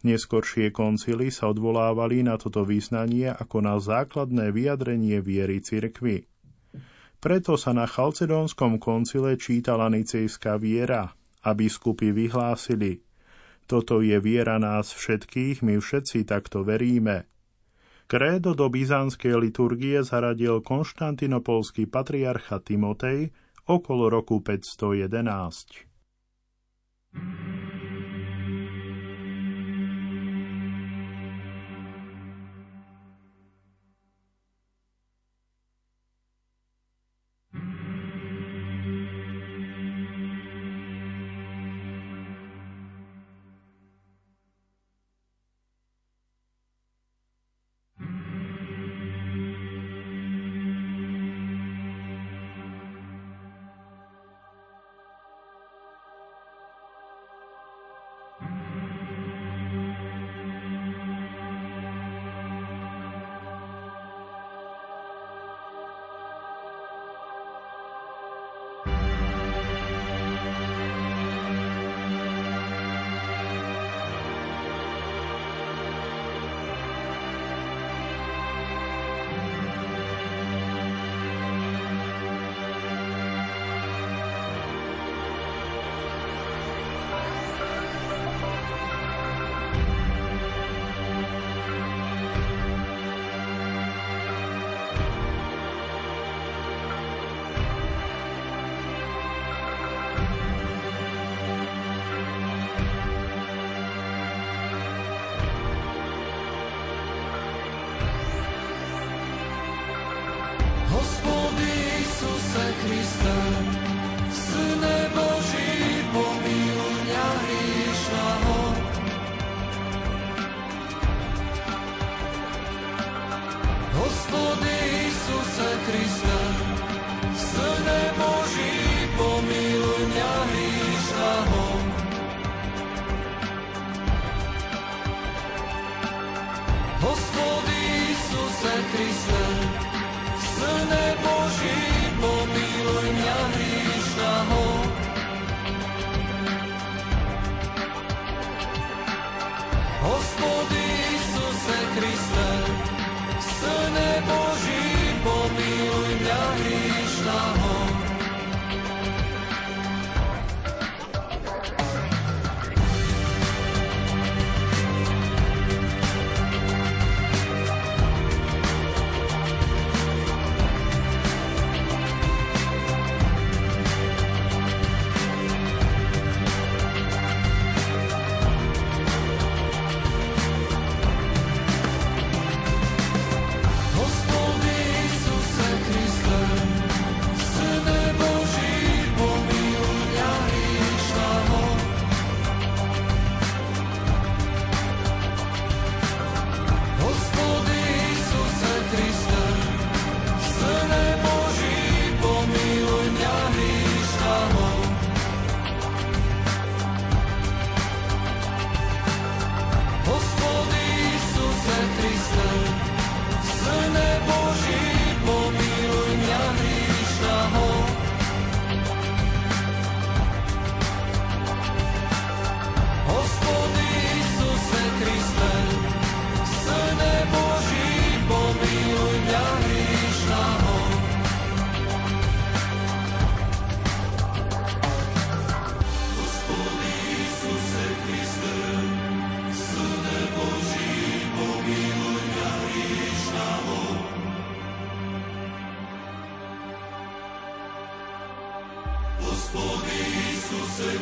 [0.00, 6.24] Neskoršie koncily sa odvolávali na toto význanie ako na základné vyjadrenie viery cirkvy.
[7.20, 11.12] Preto sa na Chalcedónskom koncile čítala nicejská viera
[11.44, 13.04] a biskupy vyhlásili
[13.68, 17.28] Toto je viera nás všetkých, my všetci takto veríme.
[18.10, 23.30] Krédo do byzantskej liturgie zaradil konštantinopolský patriarcha Timotej
[23.70, 25.86] okolo roku 511.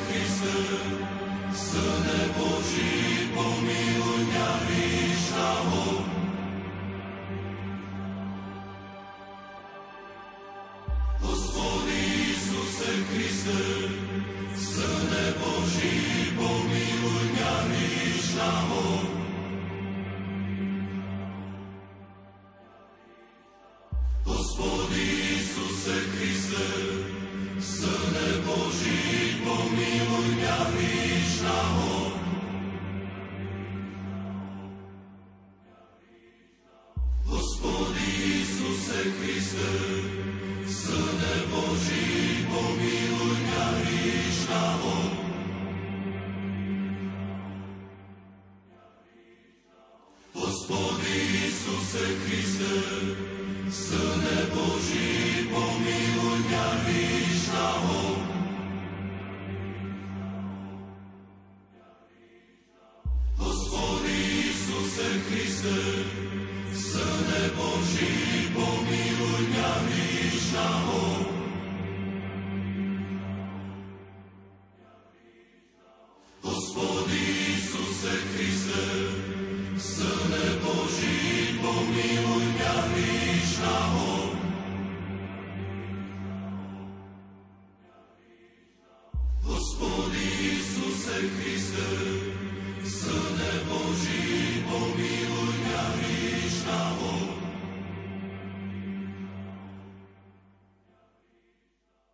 [0.09, 0.57] Să
[1.53, 6.08] Syne Boží, pomiluj mňa hriešného.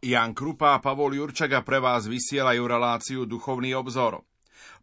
[0.04, 4.20] Jan Krupa a Pavol Jurčaga pre vás vysielajú reláciu Duchovný obzor.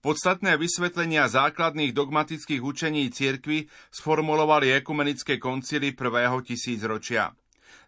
[0.02, 7.38] Podstatné vysvetlenia základných dogmatických učení cirkvy sformulovali ekumenické koncily prvého tisícročia.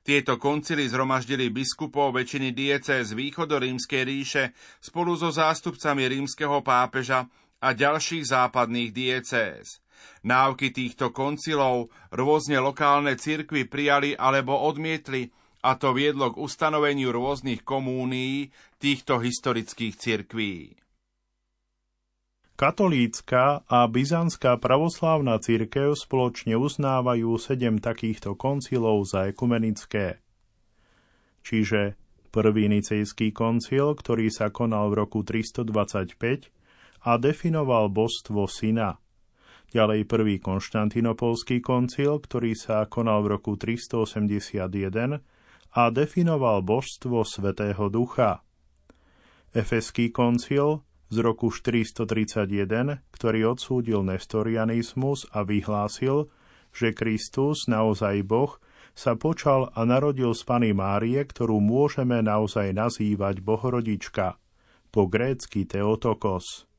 [0.06, 4.44] Tieto koncily zhromaždili biskupov väčšiny diece z východorímskej ríše
[4.78, 7.26] spolu so zástupcami rímskeho pápeža
[7.66, 9.82] a ďalších západných diecéz.
[10.22, 15.34] Návky týchto koncilov rôzne lokálne cirkvy prijali alebo odmietli
[15.64, 18.52] a to viedlo k ustanoveniu rôznych komúnií
[18.84, 20.76] týchto historických cirkví.
[22.54, 30.22] Katolícka a byzantská pravoslávna církev spoločne uznávajú sedem takýchto koncilov za ekumenické.
[31.42, 31.98] Čiže
[32.30, 36.54] prvý nicejský koncil, ktorý sa konal v roku 325
[37.04, 39.02] a definoval božstvo syna.
[39.74, 45.26] Ďalej prvý konštantinopolský koncil, ktorý sa konal v roku 381
[45.74, 48.46] a definoval božstvo Svetého Ducha.
[49.54, 56.30] Efeský koncil z roku 431, ktorý odsúdil nestorianizmus a vyhlásil,
[56.74, 58.58] že Kristus, naozaj Boh,
[58.94, 64.38] sa počal a narodil z Pany Márie, ktorú môžeme naozaj nazývať Bohorodička,
[64.94, 66.70] po grécky Teotokos.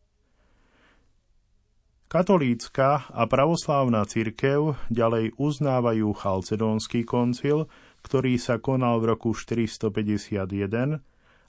[2.07, 7.67] Katolícka a pravoslávna cirkev ďalej uznávajú Chalcedónsky koncil,
[8.05, 11.01] ktorý sa konal v roku 451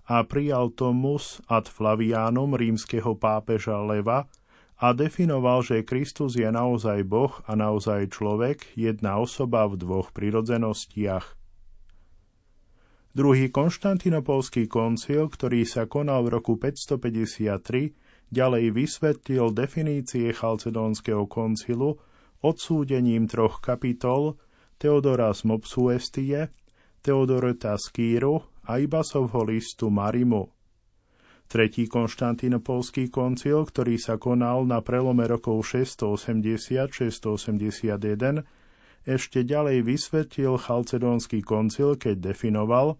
[0.08, 4.32] a prijal Tomus ad Flavianum rímskeho pápeža Leva
[4.80, 11.36] a definoval, že Kristus je naozaj Boh a naozaj človek, jedna osoba v dvoch prirodzenostiach.
[13.16, 17.96] Druhý konštantinopolský koncil, ktorý sa konal v roku 553,
[18.28, 21.96] ďalej vysvetlil definície Chalcedónskeho koncilu
[22.44, 24.36] odsúdením troch kapitol
[24.76, 25.48] Teodora z
[27.00, 30.52] Teodoreta z Kýru a Ibasovho listu Marimu.
[31.48, 38.44] Tretí konštantinopolský koncil, ktorý sa konal na prelome rokov 680-681,
[39.08, 43.00] ešte ďalej vysvetlil Chalcedónsky koncil, keď definoval,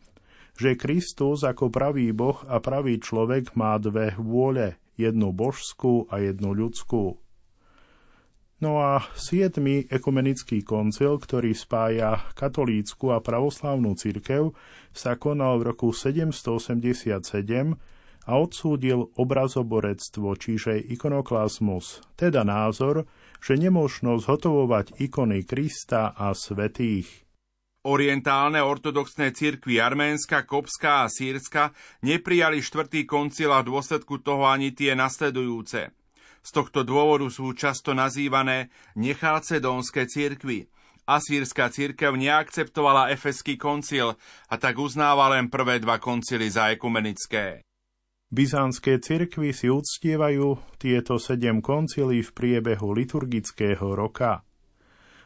[0.56, 6.56] že Kristus ako pravý boh a pravý človek má dve vôle, jednu božskú a jednu
[6.56, 7.20] ľudskú.
[8.66, 14.58] No a siedmy ekumenický koncil, ktorý spája katolícku a pravoslávnu cirkev,
[14.90, 17.14] sa konal v roku 787
[18.26, 23.06] a odsúdil obrazoborectvo, čiže ikonoklazmus, teda názor,
[23.38, 27.22] že nemožno zhotovovať ikony Krista a svetých.
[27.86, 31.70] Orientálne ortodoxné cirkvy Arménska, Kopská a Sírska
[32.02, 35.94] neprijali štvrtý koncil a v dôsledku toho ani tie nasledujúce–
[36.46, 40.70] z tohto dôvodu sú často nazývané nechalcedónske cirkvy.
[41.10, 44.14] Asýrska církev neakceptovala Efeský koncil
[44.50, 47.66] a tak uznáva len prvé dva koncily za ekumenické.
[48.30, 54.42] Byzantské cirkvy si uctievajú tieto sedem koncilí v priebehu liturgického roka.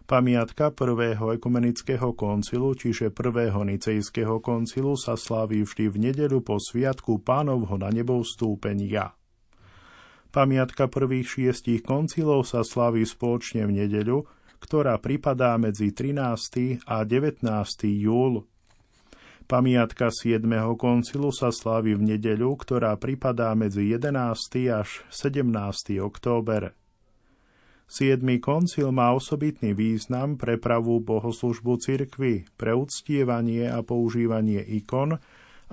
[0.03, 7.22] Pamiatka prvého ekumenického koncilu, čiže prvého nicejského koncilu, sa sláví vždy v nedelu po sviatku
[7.24, 9.18] pánovho na nebo vstúpenia.
[10.30, 14.30] Pamiatka prvých šiestich koncilov sa slaví spoločne v nedeľu,
[14.61, 16.86] ktorá pripadá medzi 13.
[16.86, 17.41] a 19.
[17.97, 18.45] júl.
[19.49, 20.45] Pamiatka 7.
[20.77, 24.13] koncilu sa slávi v nedeľu, ktorá pripadá medzi 11.
[24.69, 25.97] až 17.
[25.97, 26.77] október.
[27.89, 28.21] 7.
[28.38, 35.17] koncil má osobitný význam pre pravú bohoslužbu cirkvy, pre uctievanie a používanie ikon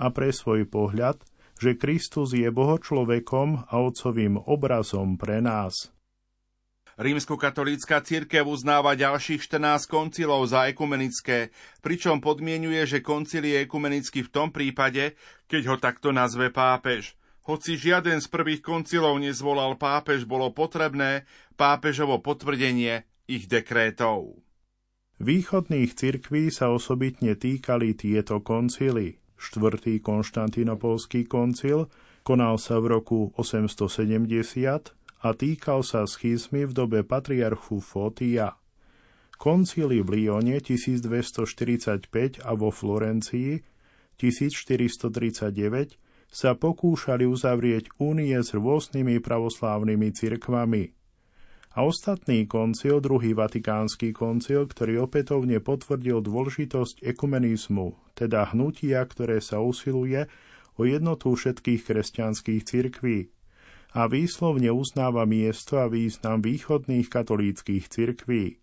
[0.01, 1.21] a pre svoj pohľad,
[1.57, 5.91] že Kristus je bohočlovekom a otcovým obrazom pre nás.
[6.97, 11.53] Rímskokatolícka církev uznáva ďalších 14 koncilov za ekumenické,
[11.85, 15.13] pričom podmienuje, že koncil je ekumenický v tom prípade,
[15.45, 17.13] keď ho takto nazve pápež.
[17.45, 24.41] Hoci žiaden z prvých koncilov nezvolal pápež, bolo potrebné pápežovo potvrdenie ich dekrétov.
[25.21, 29.21] Východných cirkví sa osobitne týkali tieto koncily.
[29.37, 31.87] Štvrtý konštantinopolský koncil
[32.25, 38.53] konal sa v roku 870, a týkal sa schizmy v dobe patriarchu Fotia.
[39.37, 43.61] Koncily v Lyone 1245 a vo Florencii
[44.17, 50.96] 1439 sa pokúšali uzavrieť únie s rôznymi pravoslávnymi cirkvami.
[51.77, 59.61] A ostatný koncil, druhý vatikánsky koncil, ktorý opätovne potvrdil dôležitosť ekumenizmu, teda hnutia, ktoré sa
[59.61, 60.25] usiluje
[60.73, 63.29] o jednotu všetkých kresťanských cirkví
[63.93, 68.57] a výslovne uznáva miesto a význam východných katolíckých cirkví.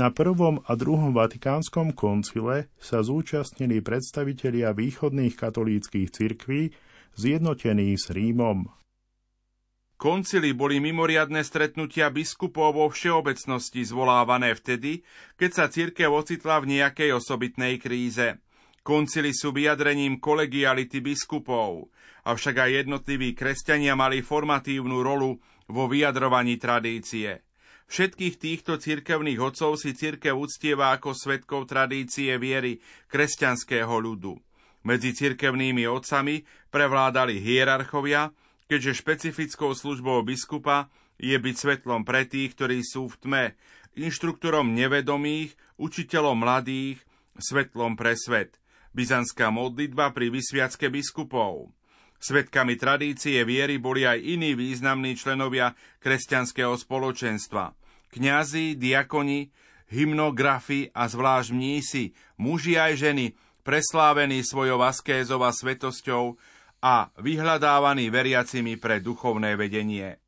[0.00, 6.72] Na prvom a druhom vatikánskom koncile sa zúčastnili predstavitelia východných katolíckých cirkví
[7.12, 8.72] zjednotení s Rímom.
[10.02, 15.06] Koncily boli mimoriadne stretnutia biskupov vo všeobecnosti zvolávané vtedy,
[15.38, 18.42] keď sa cirkev ocitla v nejakej osobitnej kríze.
[18.82, 21.94] Koncily sú vyjadrením kolegiality biskupov,
[22.26, 25.38] avšak aj jednotliví kresťania mali formatívnu rolu
[25.70, 27.46] vo vyjadrovaní tradície.
[27.86, 34.34] Všetkých týchto cirkevných otcov si cirkev uctieva ako svetkov tradície viery kresťanského ľudu.
[34.82, 36.42] Medzi cirkevnými otcami
[36.74, 38.34] prevládali hierarchovia,
[38.72, 40.88] keďže špecifickou službou biskupa
[41.20, 43.44] je byť svetlom pre tých, ktorí sú v tme,
[44.00, 47.04] inštruktorom nevedomých, učiteľom mladých,
[47.36, 48.56] svetlom pre svet.
[48.96, 51.68] Byzantská modlitba pri vysviacke biskupov.
[52.16, 57.76] Svetkami tradície viery boli aj iní významní členovia kresťanského spoločenstva.
[58.08, 59.52] Kňazi, diakoni,
[59.92, 63.36] hymnografi a zvlášť mnísi, muži aj ženy,
[63.68, 66.40] preslávení svojou askézou a svetosťou
[66.82, 70.18] a vyhľadávaní veriacimi pre duchovné vedenie.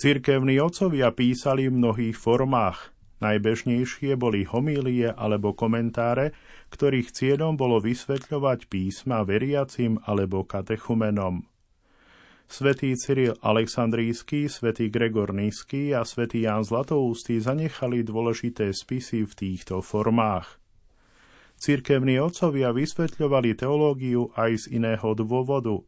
[0.00, 2.90] Cirkevní otcovia písali v mnohých formách.
[3.22, 6.34] Najbežnejšie boli homílie alebo komentáre,
[6.74, 11.46] ktorých cieľom bolo vysvetľovať písma veriacim alebo katechumenom.
[12.50, 19.80] Svetý Cyril Aleksandrísky, svätý Gregor Nízky a svätý Ján Zlatoústy zanechali dôležité spisy v týchto
[19.80, 20.61] formách.
[21.62, 25.78] Cirkevní otcovia vysvetľovali teológiu aj z iného dôvodu,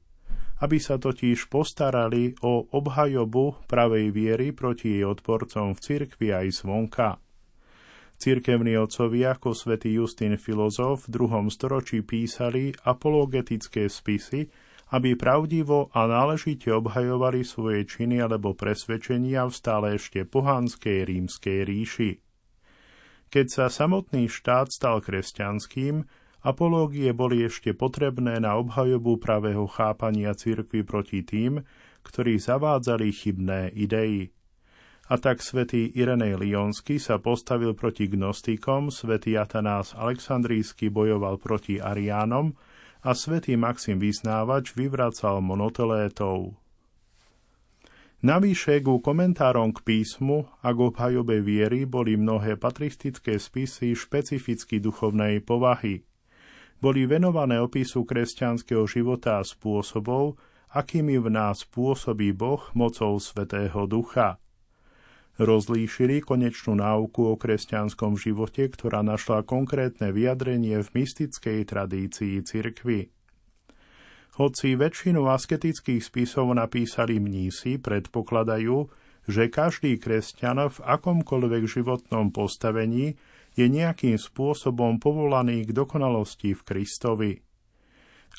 [0.63, 7.19] aby sa totiž postarali o obhajobu pravej viery proti jej odporcom v cirkvi aj zvonka.
[8.23, 14.47] Cirkevní otcovia ako svätý Justín filozof v druhom storočí písali apologetické spisy,
[14.95, 22.11] aby pravdivo a náležite obhajovali svoje činy alebo presvedčenia v stále ešte pohanskej rímskej ríši.
[23.31, 26.05] Keď sa samotný štát stal kresťanským,
[26.45, 31.65] apológie boli ešte potrebné na obhajobu pravého chápania cirkvy proti tým,
[32.05, 34.35] ktorí zavádzali chybné idei.
[35.05, 42.57] A tak svätý Irenej Lionsky sa postavil proti gnostikom, svätý Atanás Aleksandrísky bojoval proti Ariánom
[43.05, 46.57] a svätý Maxim Vysnávač vyvracal monotelétov.
[48.25, 55.45] Navyše ku komentárom k písmu a k obhajobe viery boli mnohé patristické spisy špecificky duchovnej
[55.45, 56.09] povahy.
[56.81, 60.41] Boli venované opisu kresťanského života a spôsobov,
[60.73, 64.41] akými v nás pôsobí Boh mocou Svetého Ducha–
[65.35, 73.11] Rozlíšili konečnú náuku o kresťanskom živote, ktorá našla konkrétne vyjadrenie v mystickej tradícii cirkvy.
[74.35, 78.91] Hoci väčšinu asketických spisov napísali mnísi, predpokladajú,
[79.31, 83.15] že každý kresťan v akomkoľvek životnom postavení
[83.55, 87.33] je nejakým spôsobom povolaný k dokonalosti v Kristovi.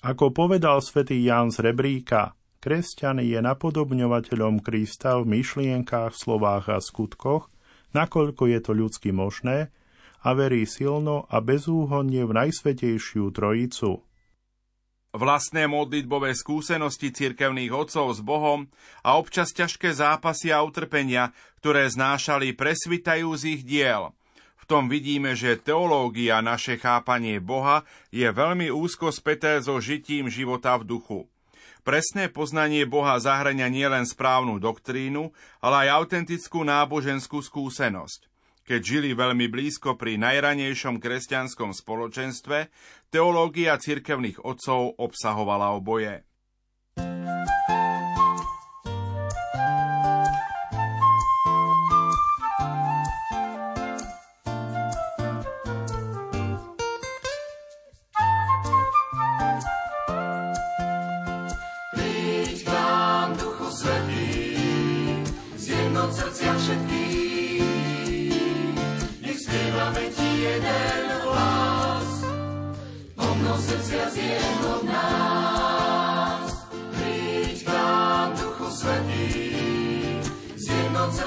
[0.03, 7.47] Ako povedal svätý Ján z Rebríka, Kresťan je napodobňovateľom Krista v myšlienkách, slovách a skutkoch,
[7.95, 9.71] nakoľko je to ľudsky možné,
[10.25, 14.01] a verí silno a bezúhonne v Najsvetejšiu Trojicu.
[15.16, 18.68] Vlastné modlitbové skúsenosti cirkevných otcov s Bohom
[19.01, 21.32] a občas ťažké zápasy a utrpenia,
[21.63, 24.11] ktoré znášali, presvitajú z ich diel.
[24.59, 30.74] V tom vidíme, že teológia, naše chápanie Boha, je veľmi úzko späté so žitím života
[30.76, 31.20] v duchu.
[31.86, 35.30] Presné poznanie Boha zahrania nielen správnu doktrínu,
[35.61, 38.34] ale aj autentickú náboženskú skúsenosť.
[38.66, 42.74] Keď žili veľmi blízko pri najranejšom kresťanskom spoločenstve,
[43.13, 46.26] teológia cirkevných otcov obsahovala oboje.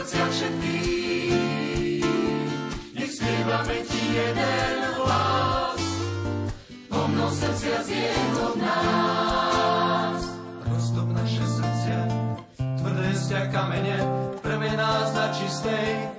[0.08, 2.04] srdcia všetkých.
[2.96, 5.82] Nech spievame ti jeden hlas,
[6.88, 10.20] pomno srdcia z jedno nás.
[10.64, 12.08] Rozdob naše srdcia,
[12.56, 14.00] tvrdé sťa kamene,
[14.40, 16.17] premená na čistej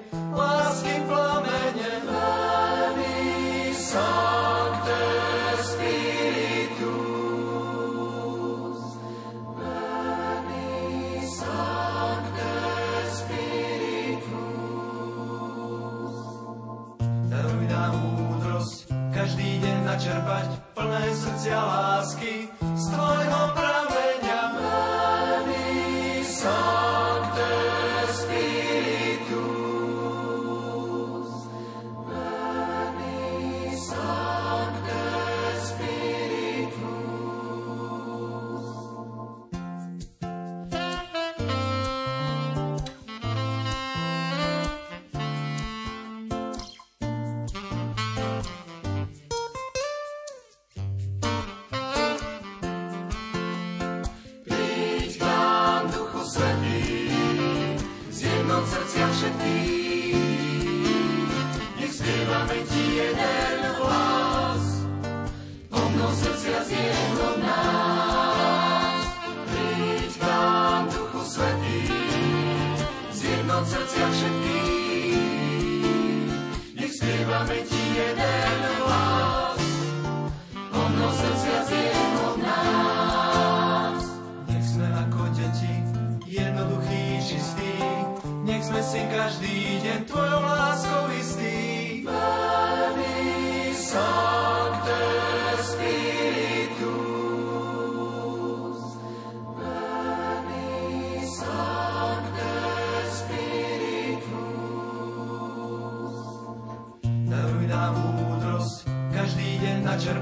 [109.99, 110.15] Bože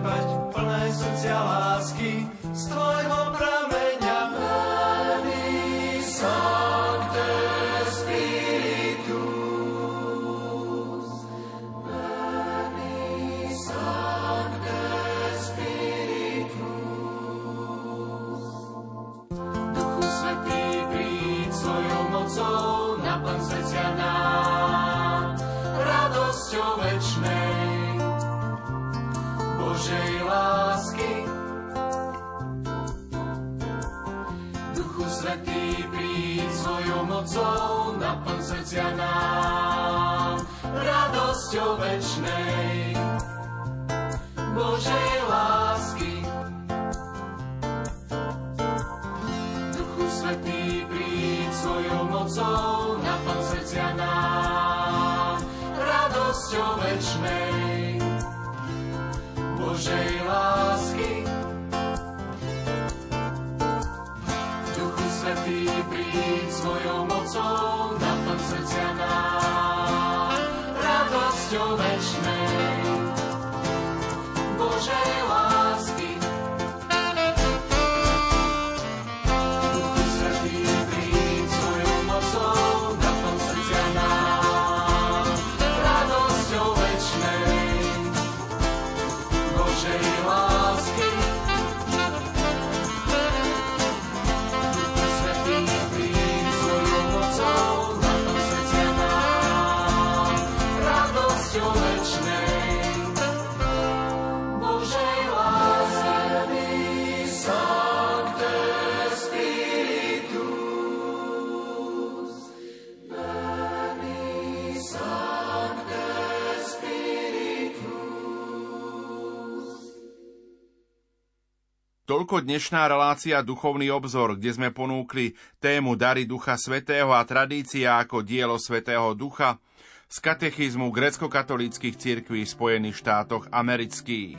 [122.18, 128.26] Toľko dnešná relácia Duchovný obzor, kde sme ponúkli tému Dary Ducha Svetého a tradícia ako
[128.26, 129.62] dielo Svetého Ducha
[130.10, 134.34] z katechizmu grecko-katolíckých cirkví v Spojených štátoch amerických.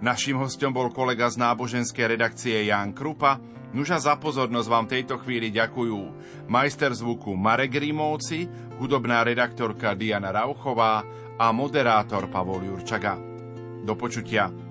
[0.00, 3.36] Naším hostom bol kolega z náboženskej redakcie Jan Krupa,
[3.76, 6.00] Nuža za pozornosť vám tejto chvíli ďakujú
[6.48, 8.48] majster zvuku Marek Rímovci,
[8.80, 11.04] hudobná redaktorka Diana Rauchová
[11.36, 13.20] a moderátor Pavol Jurčaga.
[13.84, 14.69] Do počutia.